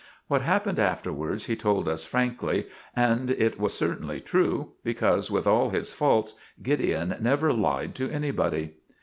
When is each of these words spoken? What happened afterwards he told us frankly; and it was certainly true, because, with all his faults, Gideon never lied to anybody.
What 0.27 0.41
happened 0.41 0.79
afterwards 0.79 1.45
he 1.45 1.55
told 1.55 1.87
us 1.87 2.03
frankly; 2.03 2.65
and 2.95 3.29
it 3.29 3.59
was 3.59 3.75
certainly 3.77 4.19
true, 4.19 4.71
because, 4.83 5.29
with 5.29 5.45
all 5.45 5.69
his 5.69 5.93
faults, 5.93 6.33
Gideon 6.63 7.15
never 7.19 7.53
lied 7.53 7.93
to 7.97 8.09
anybody. 8.09 8.77